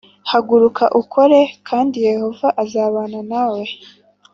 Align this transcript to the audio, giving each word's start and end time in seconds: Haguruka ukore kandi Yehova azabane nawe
Haguruka 0.31 0.85
ukore 1.01 1.39
kandi 1.67 1.95
Yehova 2.07 2.47
azabane 2.63 3.19
nawe 3.31 3.63